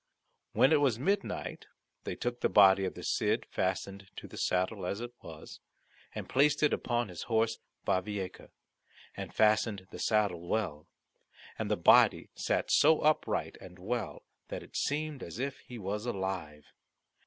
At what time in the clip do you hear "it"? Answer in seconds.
0.73-0.81, 4.99-5.13, 6.63-6.73, 14.63-14.75